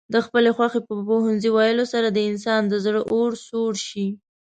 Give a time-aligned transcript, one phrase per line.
[0.13, 4.07] د خپلې خوښې په پوهنځي ويلو سره د انسان د زړه اور سوړ شي.